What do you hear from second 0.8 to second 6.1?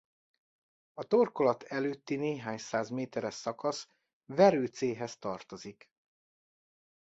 A torkolat előtti néhány száz méteres szakasz Verőcéhez tartozik.